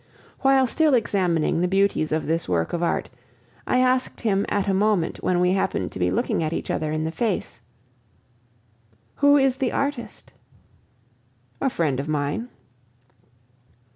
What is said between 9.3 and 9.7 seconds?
is